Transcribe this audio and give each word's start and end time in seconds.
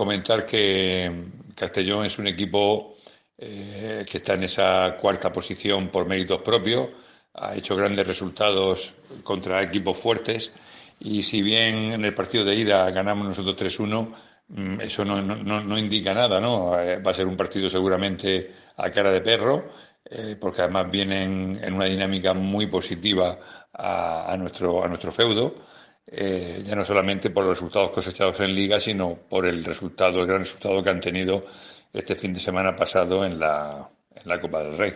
comentar 0.00 0.46
que 0.46 1.12
Castellón 1.54 2.06
es 2.06 2.18
un 2.18 2.26
equipo 2.26 2.96
eh, 3.36 4.02
que 4.10 4.16
está 4.16 4.32
en 4.32 4.44
esa 4.44 4.96
cuarta 4.98 5.30
posición 5.30 5.88
por 5.88 6.06
méritos 6.06 6.40
propios, 6.40 6.88
ha 7.34 7.54
hecho 7.54 7.76
grandes 7.76 8.06
resultados 8.06 8.94
contra 9.22 9.62
equipos 9.62 9.98
fuertes 9.98 10.52
y 11.00 11.22
si 11.22 11.42
bien 11.42 11.92
en 11.92 12.02
el 12.02 12.14
partido 12.14 12.46
de 12.46 12.54
ida 12.54 12.90
ganamos 12.90 13.26
nosotros 13.26 13.54
3-1, 13.56 14.08
mm, 14.48 14.80
eso 14.80 15.04
no, 15.04 15.20
no, 15.20 15.62
no, 15.62 15.78
indica 15.78 16.14
nada, 16.14 16.40
¿no? 16.40 16.80
Eh, 16.80 16.98
va 17.02 17.10
a 17.10 17.14
ser 17.14 17.26
un 17.26 17.36
partido 17.36 17.68
seguramente 17.68 18.50
a 18.78 18.90
cara 18.90 19.12
de 19.12 19.20
perro, 19.20 19.68
eh, 20.02 20.34
porque 20.40 20.62
además 20.62 20.90
vienen 20.90 21.60
en 21.62 21.74
una 21.74 21.84
dinámica 21.84 22.32
muy 22.32 22.68
positiva 22.68 23.38
a, 23.74 24.32
a 24.32 24.36
nuestro, 24.38 24.82
a 24.82 24.88
nuestro 24.88 25.12
feudo. 25.12 25.54
Eh, 26.06 26.62
ya 26.64 26.74
no 26.74 26.84
solamente 26.84 27.30
por 27.30 27.44
los 27.44 27.56
resultados 27.56 27.90
cosechados 27.90 28.40
en 28.40 28.54
liga, 28.54 28.80
sino 28.80 29.14
por 29.28 29.46
el 29.46 29.64
resultado, 29.64 30.20
el 30.20 30.26
gran 30.26 30.40
resultado 30.40 30.82
que 30.82 30.90
han 30.90 31.00
tenido 31.00 31.44
este 31.92 32.16
fin 32.16 32.32
de 32.32 32.40
semana 32.40 32.74
pasado 32.74 33.24
en 33.24 33.38
la, 33.38 33.88
en 34.14 34.28
la 34.28 34.40
Copa 34.40 34.62
del 34.62 34.76
Rey. 34.76 34.94